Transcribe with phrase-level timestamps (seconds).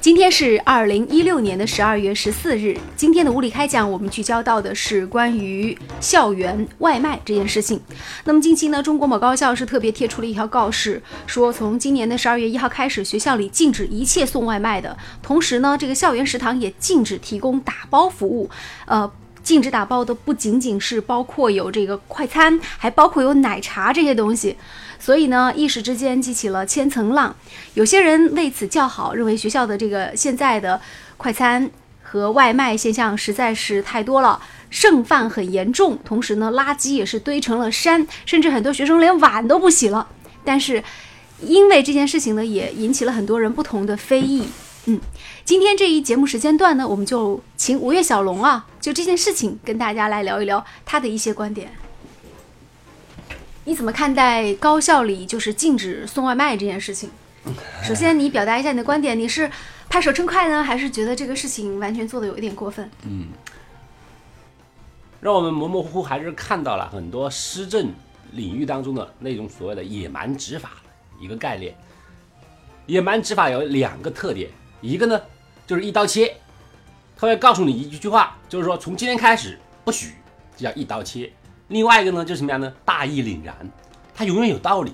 [0.00, 2.74] 今天是二零一六年的十二月十四日。
[2.96, 7.78] 今天的物理开讲，我们聚焦到的是关于校园外卖这件事情。
[8.24, 18.48] 那么近期呢，中国某高校是特别贴出了一条告示，说从今年的十二月一号开始，学校里禁止一切送外卖的，同时呢，这个校园食堂也禁止提供打包服务。
[18.86, 19.12] 呃，
[19.42, 24.56] 禁止打包的不仅仅是包括有这个快餐，还包括有奶茶这些东西。
[24.98, 27.34] 所以呢，一时之间激起了千层浪。
[27.74, 30.80] 有些人为此叫好，认为学校的这个现在的
[31.16, 31.70] 快餐
[32.02, 35.98] 和外卖现象实在是太多了，剩饭很严重。
[36.04, 40.06] 同时呢，垃圾也是堆成了山，甚至很多学生连碗都不洗了。
[40.44, 40.84] 但是，
[41.40, 44.48] 因为这件事情呢，也引起了很多人不同的非议。
[44.86, 44.98] 嗯，
[45.44, 51.70] 今天这一节目时间段呢，我们就请五月小龙啊，就这件事情跟大家来聊一聊他的一些观点。
[53.64, 57.10] 你怎么看待高校里就是禁止送外卖这件事情？
[57.82, 59.50] 首先，你表达一下你的观点，你是
[59.88, 62.90] 拍手称快呢，还是觉得这个事情完全做的有一点过分？
[63.04, 63.26] 嗯，
[65.20, 67.92] 让我们模模糊糊还是看到了很多施政
[68.32, 70.70] 领域当中的那种所谓的野蛮执法
[71.20, 71.74] 一个概念。
[72.86, 74.50] 野蛮执法有两个特点，
[74.80, 75.20] 一个呢
[75.66, 76.36] 就是一刀切，
[77.16, 80.14] 他会告诉你一句话，就是说从今天开始不许，
[80.56, 81.32] 这叫一刀切。
[81.68, 82.72] 另外一个呢，就是什么样呢？
[82.84, 83.54] 大义凛然，
[84.14, 84.92] 他永远有道理，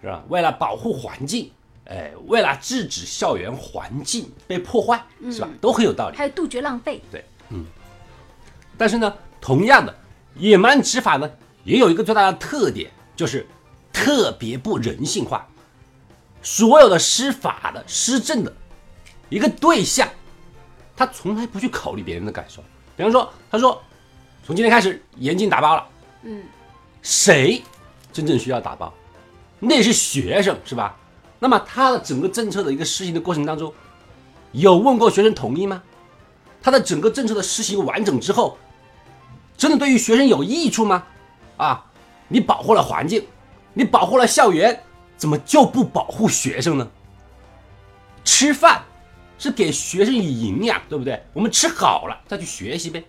[0.00, 0.22] 是吧？
[0.28, 1.50] 为了保护环境，
[1.84, 5.48] 哎，为了制止校园环境被破坏，是吧？
[5.60, 6.16] 都很有道理。
[6.16, 7.02] 还有杜绝浪费。
[7.10, 7.66] 对，嗯。
[8.78, 9.94] 但是呢，同样的，
[10.36, 11.30] 野蛮执法呢，
[11.64, 13.46] 也有一个最大的特点，就是
[13.92, 15.46] 特别不人性化。
[16.42, 18.54] 所有的施法的、施政的
[19.28, 20.08] 一个对象，
[20.96, 22.62] 他从来不去考虑别人的感受。
[22.96, 23.82] 比方说，他说，
[24.44, 25.86] 从今天开始严禁打包了。
[26.22, 26.42] 嗯，
[27.02, 27.62] 谁
[28.12, 28.92] 真正需要打包？
[29.58, 30.96] 那是学生，是吧？
[31.38, 33.72] 那么他的整个政策的一个实行的过程当中，
[34.52, 35.82] 有问过学生同意吗？
[36.62, 38.56] 他的整个政策的实行完整之后，
[39.56, 41.02] 真的对于学生有益处吗？
[41.56, 41.84] 啊，
[42.28, 43.26] 你保护了环境，
[43.74, 44.82] 你保护了校园，
[45.16, 46.88] 怎么就不保护学生呢？
[48.24, 48.82] 吃饭
[49.38, 51.22] 是给学生以营养，对不对？
[51.32, 53.04] 我们吃好了再去学习呗。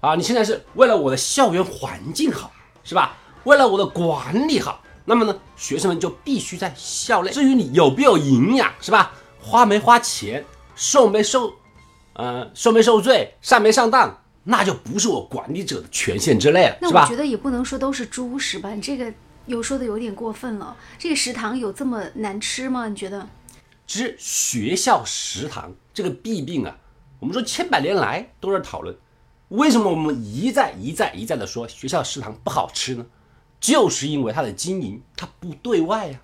[0.00, 2.52] 啊，你现在是为了我的校园环境好，
[2.84, 3.16] 是吧？
[3.44, 7.30] 为了我的管理好，那么呢，学生们就必须在校内。
[7.30, 9.12] 至于你有没有营养，是吧？
[9.40, 10.44] 花没花钱，
[10.76, 11.52] 受没受，
[12.12, 17.00] 呃，受没受罪，上没上当，那就不是我管理者的权限之内了，是吧？
[17.00, 19.12] 那我觉得也不能说都是猪食吧，你这个
[19.46, 20.76] 有说的有点过分了。
[20.98, 22.86] 这个食堂有这么难吃吗？
[22.86, 23.26] 你觉得？
[23.88, 26.76] 其实学校食堂这个弊病啊，
[27.18, 28.94] 我们说千百年来都在讨论。
[29.48, 33.06] 为什么我们一再一再一再的说学校食堂不好吃呢？
[33.58, 36.20] 就是因为它的经营它不对外呀。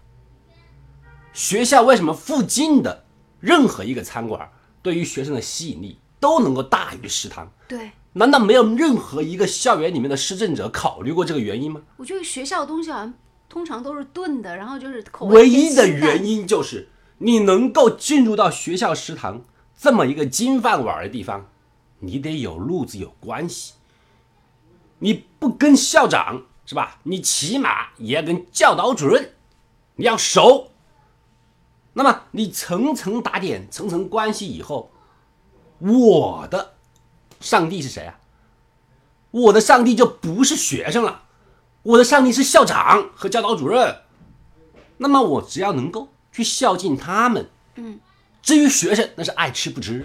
[1.32, 3.06] 学校为什么附近的
[3.40, 4.48] 任何一个餐馆
[4.82, 7.50] 对于学生的吸引力都能够大于食堂？
[7.66, 11.80] 对，难道没有任何一个校园里面的施政者考虑过这个原因吗？
[11.96, 13.14] 我觉得学校的东西好像
[13.48, 16.86] 通常都是炖的，然后就是口味唯一的原因就是
[17.18, 19.42] 你能够进入到学校食堂
[19.76, 21.46] 这么一个金饭碗的地方。
[22.00, 23.72] 你得有路子有关系，
[24.98, 26.98] 你不跟校长是吧？
[27.04, 29.32] 你起码也要跟教导主任，
[29.96, 30.70] 你要熟。
[31.94, 34.90] 那么你层层打点，层层关系以后，
[35.78, 36.74] 我的
[37.40, 38.18] 上帝是谁啊？
[39.30, 41.22] 我的上帝就不是学生了，
[41.82, 44.02] 我的上帝是校长和教导主任。
[44.98, 47.46] 那么我只要能够去孝敬他们，
[47.76, 47.98] 嗯，
[48.42, 50.04] 至于学生，那是爱吃不吃。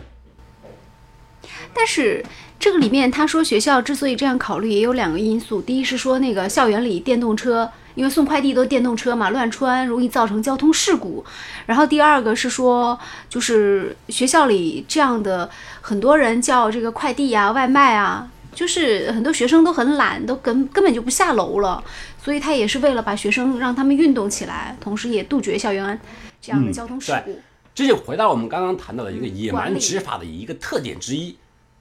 [1.74, 2.24] 但是
[2.60, 5.62] 这个里面，他说学校之所以这样考虑，也有两个因素。
[5.62, 11.26] 第一是说那个校园里电动车，因为送快递都电动车嘛，乱穿容易造成交通事故。
[11.66, 15.50] 然后第二个是说，就是学校里这样的
[15.82, 21.84] 很多人叫这个快递啊、外卖啊，就是很多学生都很懒，都根根本就不下楼了。
[22.22, 26.00] 所以他也是为了把学生让他们运动起来，同时也杜绝校园
[26.42, 27.40] 这样的交通事故。
[27.74, 31.38] 这就回到我们刚刚谈到的一个野蛮执法的一个特点之一。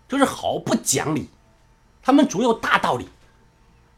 [0.09, 1.29] 就是毫不讲理，
[2.03, 3.07] 他们总有大道理，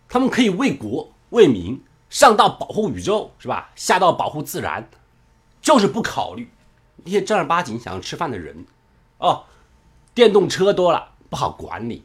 [0.09, 4.89] 他们可以为国为民，上到保护宇宙是吧，下到保护自然，
[5.63, 6.51] 就是不考虑
[7.05, 8.67] 那些正儿八经想要吃饭的人。
[9.19, 9.45] 哦，
[10.13, 12.03] 电动车多了不好管理，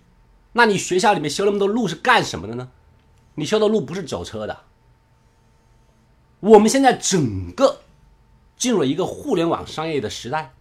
[0.51, 2.69] 那你学校里面修那么多路是干什么的呢？
[3.35, 4.57] 你修的路不是走车的。
[6.39, 7.81] 我们现在整个
[8.57, 10.53] 进入了一个互联网商业的时代。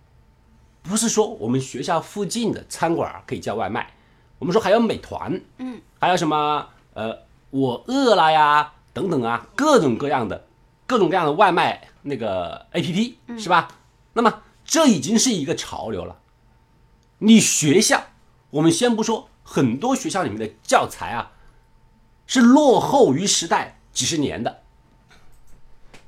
[0.82, 3.94] 不是说我们学校附近的餐馆可以叫外卖，
[4.38, 10.46] 我们说还有美团，嗯，还有什么呃，我饿了呀等等啊，各种各样的
[10.86, 13.68] 各种各样的外卖那个 A P P 是吧？
[14.12, 16.20] 那么这已经是一个潮流了。
[17.20, 18.04] 你学校，
[18.50, 21.32] 我们先不说，很多学校里面的教材啊，
[22.26, 24.62] 是落后于时代几十年的。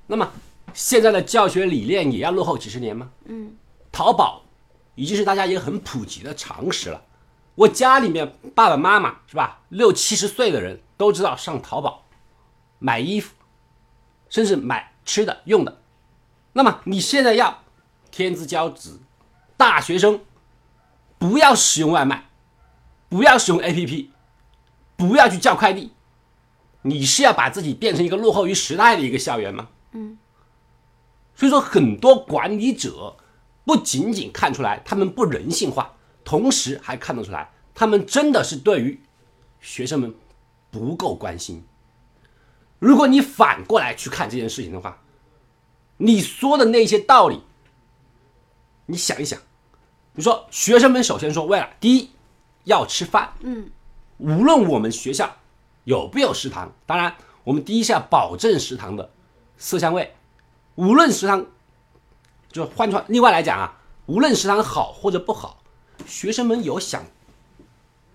[0.07, 0.33] 那么
[0.73, 3.11] 现在的教学理念也要落后几十年吗？
[3.25, 3.57] 嗯，
[3.91, 4.43] 淘宝
[4.95, 7.03] 已经是大家一个很普及的常识了。
[7.55, 12.05] 我家里面爸爸妈妈是吧，六七十岁的人都知道上淘宝
[12.79, 13.35] 买衣服，
[14.29, 15.81] 甚至买吃的用的。
[16.53, 17.63] 那么你现在要
[18.11, 19.01] 天之骄子，
[19.57, 20.21] 大学生
[21.19, 22.29] 不要使用外卖，
[23.09, 24.09] 不要使用 APP，
[24.97, 25.93] 不要去叫快递，
[26.87, 29.69] 你是要把自己变成一个落后于时代的一个校园吗？
[29.93, 30.17] 嗯。
[31.35, 33.17] 所以说，很多管理者
[33.65, 35.93] 不仅仅看出来他们不人性化。
[36.25, 39.01] 同时还看得出来，他们真的是对于
[39.61, 40.13] 学生们
[40.73, 41.63] 不够关心。
[42.81, 45.01] 如果你反过来去看这件事情的话，
[45.99, 47.43] 你说的那些道理，
[48.87, 49.41] 你想一想，
[50.15, 52.11] 你说学生们首先说为了第一
[52.65, 53.71] 要吃饭，嗯，
[54.19, 55.37] 无论我们学校
[55.87, 59.09] 有没有食堂，当然我们第一是要保证食堂的
[59.57, 60.17] 色香味，
[60.75, 61.47] 无论食堂
[62.51, 65.63] 就换句话，另外来讲啊，无论食堂好或者不好。
[66.05, 67.05] 学生们有想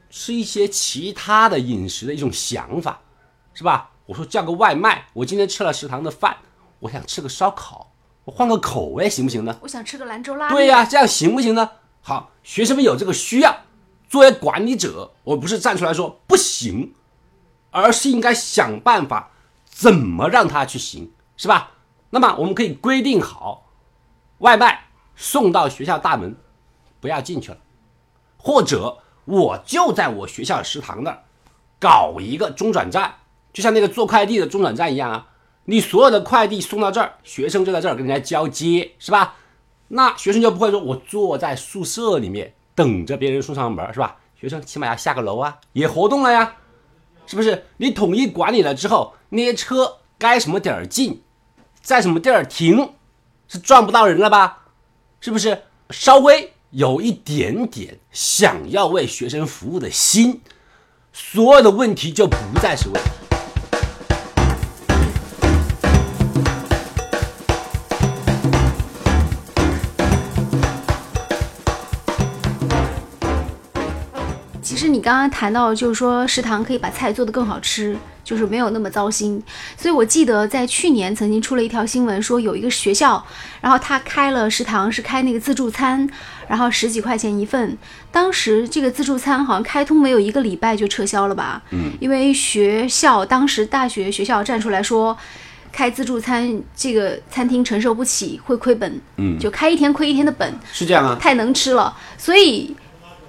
[0.09, 2.99] 吃一些其他的饮食的一种想法，
[3.53, 3.91] 是吧？
[4.05, 6.35] 我说叫个外卖，我今天吃了食堂的饭，
[6.79, 7.93] 我想吃个烧烤，
[8.25, 9.57] 我换个口味行不行呢？
[9.61, 10.57] 我想吃个兰州拉面。
[10.57, 11.71] 对呀，这样行不行呢？
[12.01, 13.61] 好，学生们有这个需要，
[14.09, 16.93] 作为管理者，我不是站出来说不行，
[17.71, 19.31] 而是应该想办法
[19.65, 21.71] 怎么让他去行，是吧？
[22.11, 23.71] 那么我们可以规定好，
[24.39, 26.35] 外卖送到学校大门，
[26.99, 27.57] 不要进去了。
[28.37, 31.23] 或者我就在我学校食堂那儿
[31.79, 33.15] 搞一个中转站，
[33.53, 35.27] 就像那个做快递的中转站一样啊。
[35.65, 39.35] 你所有的快递送到这儿，学生就在这儿跟人家交接，是吧？
[39.89, 44.17] 那学生就不会说我坐在宿舍里面等着别人送上门，是吧？
[44.35, 46.55] 学生起码要下个楼啊，也活动了呀，
[47.31, 47.63] 是不是？
[47.77, 51.23] 你统一管理了之后，那些车该什么点儿进，
[51.81, 52.91] 在什么地儿停，
[53.47, 54.65] 是撞不到人了吧？
[55.21, 55.63] 是不是？
[55.89, 56.51] 稍微。
[56.71, 60.39] 有一点点想要为学生服务的心，
[61.11, 63.09] 所有的问题就不再是问题。
[74.91, 77.97] 你刚刚谈到，就是说食堂可以把菜做得更好吃。
[78.23, 79.41] 就是没有那么糟心，
[79.75, 83.21] 所以我记得在去年曾经出了一条新闻，说有一个学校，
[83.59, 86.07] 然后他开了食堂，是开那个自助餐，
[86.47, 87.75] 然后十几块钱一份。
[88.11, 91.61] 当时这个自助餐好像开通没有一个礼拜就撤销了吧？
[91.71, 95.17] 嗯，因为学校当时大学学校站出来说，
[95.71, 99.01] 开自助餐这个餐厅承受不起，会亏本。
[99.17, 100.53] 嗯，就开一天亏一天的本。
[100.71, 102.73] 是这样啊，太能吃了，所以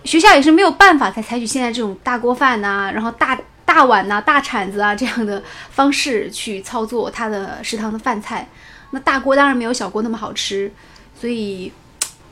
[0.05, 3.39] 学校也是没有办法才采取现在这种大锅饭呐，然后大。
[3.65, 8.47] 大碗呐、大铲子啊这样的方式去操作他的食堂的饭菜，
[8.91, 10.71] 那大锅当然没有小锅那么好吃，
[11.19, 11.73] 所以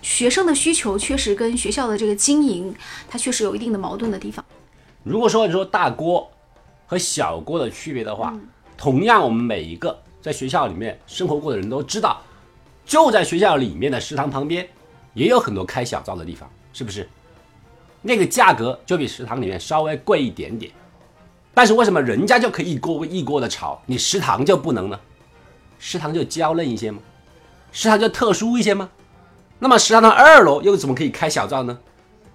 [0.02, 2.74] 学生的需求确实跟学校的这个经营，
[3.08, 4.44] 它确实有一定的矛盾的地方。
[5.02, 6.30] 如果说你说大锅
[6.84, 8.34] 和小锅的区别的话，
[8.76, 12.20] 同样我们每一个在学校里面生活过的人都知道，
[12.84, 14.68] 就在学校里面的食堂旁边
[15.14, 17.08] 也有很多开小灶的地方，是不是？
[18.02, 20.70] 那个价格就比食堂里面稍微贵一点点。
[21.52, 24.98] 但是为什么人家就可以一锅一锅的炒，你食堂就不能呢？
[25.78, 26.98] 食堂就娇嫩一些吗？
[27.72, 28.90] 食堂就特殊一些吗？
[29.58, 31.78] 那么食堂的二楼又怎么可以开小灶呢？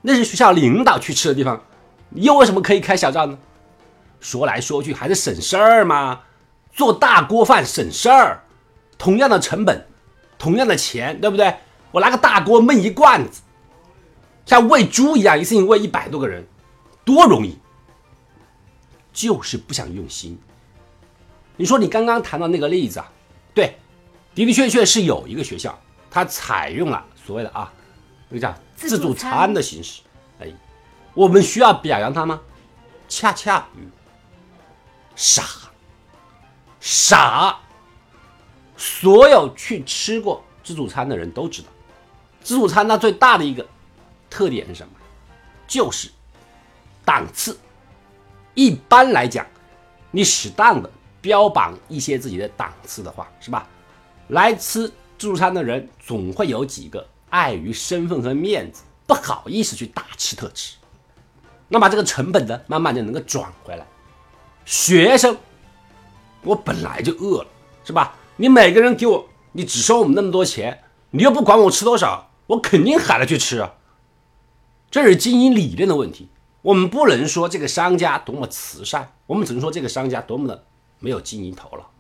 [0.02, 1.60] 那是学校领导去吃的地方，
[2.12, 3.38] 又为什么可以开小灶呢？
[4.20, 6.22] 说来说去还是省事儿嘛，
[6.74, 8.44] 做大锅饭省事儿，
[8.98, 9.86] 同样的成本，
[10.38, 11.56] 同样的钱，对不对？
[11.92, 13.42] 我拿个大锅焖一罐子，
[14.46, 16.46] 像喂猪一样，一次性喂一百多个人，
[17.04, 17.58] 多容易。
[19.12, 20.38] 就是不想用心。
[21.56, 23.10] 你说你刚刚谈到那个例子啊，
[23.54, 23.78] 对，
[24.34, 25.80] 的的确确是有一个学校，
[26.12, 27.72] 它采用了所谓的啊，
[28.28, 30.02] 那个叫自助餐的形式。
[30.42, 30.54] 哎，
[31.14, 32.42] 我们需要表扬他吗？
[33.08, 33.66] 恰恰
[35.16, 35.44] 傻
[36.82, 37.58] 傻，
[38.76, 41.70] 所有去吃过自助餐的人都知道，
[42.44, 43.66] 自助餐它最大的一个
[44.36, 44.94] 特点是什么？
[45.66, 46.12] 就是
[47.06, 47.58] 档次。
[48.54, 49.46] 一般来讲，
[50.12, 50.90] 你适当的
[51.22, 53.66] 标榜一些自己的档次的话，是吧？
[54.28, 60.76] 来吃自助餐的人总会有几个碍于身份和面子，不好意思去大吃特吃。
[61.70, 63.88] 那么这个成本呢，慢慢就能够转回来。
[64.66, 65.38] 学生，
[66.42, 67.48] 我本来就饿了，
[67.86, 68.14] 是吧？
[68.36, 73.74] 你每个人给我，你只收我们那么多钱，你又不管我吃多少，我肯定喊着去吃啊。
[74.90, 76.30] 这是经营理念的问题。
[76.62, 80.64] 我们不能说这个商家多么慈善，我们只能说这个商家多么的
[81.00, 81.92] 没有经营头脑。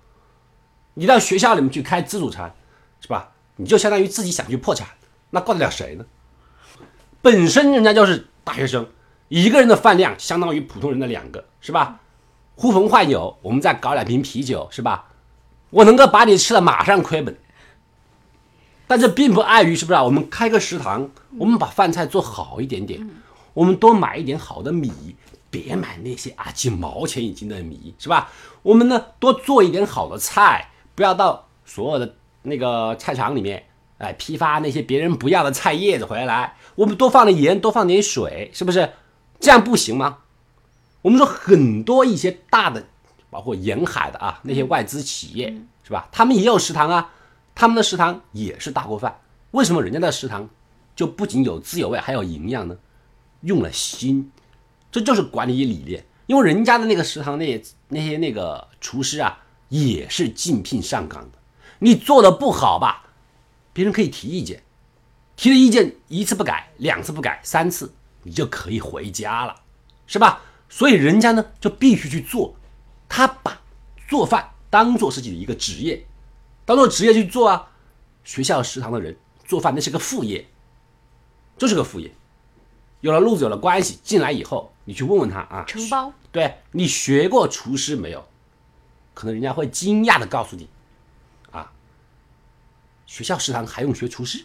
[0.95, 2.55] 你到学校里面去开自助餐，
[2.99, 3.31] 是吧？
[3.57, 4.87] 你就相当于自己想去破产，
[5.29, 6.05] 那怪得了谁呢？
[7.21, 8.87] 本身人家就是大学生，
[9.27, 11.99] 一个人的饭量相当于普通人的两个，是吧？
[12.55, 15.09] 呼朋唤友，我们再搞两瓶啤酒，是吧？
[15.69, 17.37] 我能够把你吃的马上亏本。
[18.87, 20.03] 但这并不碍于是不是啊？
[20.03, 23.09] 我们开个食堂，我们把饭菜做好一点点。
[23.53, 25.15] 我们多买一点好的米，
[25.49, 28.29] 别买那些啊几毛钱一斤的米，是吧？
[28.61, 33.65] 我们呢多做一点好的菜，不要到所有的那个菜场里面，
[33.97, 36.55] 哎，批发那些别人不要的菜叶子回来。
[36.75, 38.91] 我们多放点盐，多放点水，是不是？
[39.39, 40.17] 这样不行吗？
[41.01, 42.85] 我们说很多一些大的，
[43.29, 46.09] 包括沿海的啊那些外资企业，是吧？
[46.11, 47.11] 他们也有食堂啊，
[47.55, 49.19] 他们的食堂也是大锅饭。
[49.51, 50.47] 为什么人家的食堂
[50.95, 52.77] 就不仅有滋有味，还有营养呢？
[53.41, 54.31] 用了心，
[54.91, 56.05] 这就是管理理念。
[56.27, 61.37] 因为人家的那个食堂，那那些那个厨师啊，也是竞聘上岗的。
[61.79, 63.05] 你做的不好吧，
[63.71, 64.63] 别人可以提意见，
[65.35, 67.93] 提的意见一次不改，两次不改，三次
[68.23, 69.55] 你就可以回家了，
[70.07, 70.41] 是吧？
[70.67, 72.55] 所以人家呢就必须去做，
[73.07, 73.61] 他把
[74.07, 76.05] 做饭当做自己的一个职业，
[76.65, 77.71] 当做职业去做啊。
[78.23, 80.47] 学校食堂的人做饭那是个副业，
[81.57, 82.11] 就是个副业。
[83.01, 88.27] 有了路子，有了关系，进来以后，你去问问他啊，承包，对你学过厨师没有？
[89.13, 90.67] 可能人家会惊讶的告诉你，
[91.51, 91.71] 啊，
[93.05, 94.43] 学校食堂还用学厨师，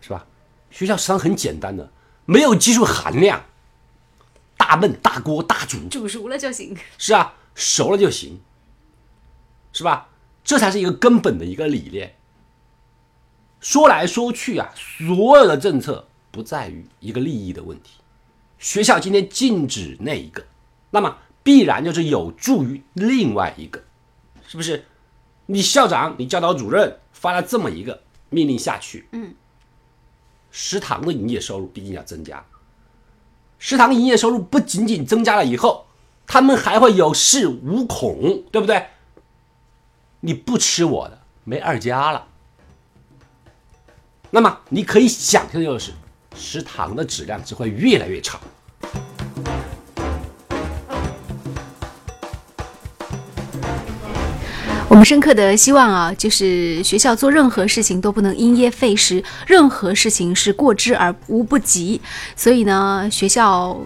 [0.00, 0.26] 是吧？
[0.72, 1.88] 学校食堂很简单的，
[2.24, 3.44] 没有技术含量，
[4.56, 6.76] 大焖大锅大煮，煮熟了就行。
[6.98, 8.40] 是啊，熟了就行，
[9.74, 10.08] 是吧？
[10.42, 12.14] 这才是一个根本的一个理念。
[13.60, 16.06] 说来说去啊，所有的政策。
[16.30, 18.00] 不在于一个利益的问题，
[18.58, 20.44] 学校今天禁止那一个，
[20.90, 23.80] 那么必然就是有助于另外一个，
[24.44, 24.84] 是不是？
[25.46, 29.32] 你校长、你教导主任发了这么一个命令下去，嗯，
[30.50, 32.44] 食堂的营业收入毕竟要增加，
[33.60, 35.86] 食堂营业收入不仅仅增加了以后，
[36.26, 38.88] 他们还会有恃无恐，对不对？
[40.26, 42.24] 你不吃我的，没二家了。
[44.30, 45.92] 那么你可以想象的就是。
[46.36, 48.40] 食堂的质量只会越来越差。
[54.88, 62.00] 我们深刻的希望啊，就是学校做任何事情都不能因噎废食，任何事情是过之而无不及。
[62.34, 63.78] 所以呢，学校。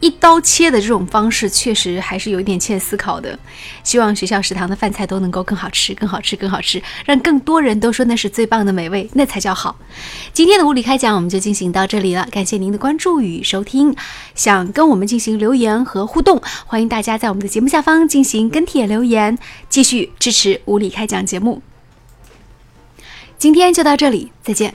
[0.00, 3.38] 一刀切的这种方式确实还是有一点欠思考的。
[3.82, 9.76] 希望学校食堂的饭菜都能够更好吃、更好吃、更好吃，让更多人都说那是最棒的美味，那才叫好。
[10.32, 13.96] 今天的物理开讲我们就进行到这里了，感谢您的关注与收听。
[14.34, 19.38] 想跟我们进行留言和互动，欢迎大家在我们的节目下方进行跟帖留言，
[19.70, 21.62] 继续支持物理开讲节目。
[23.38, 24.74] 今天就到这里，再见。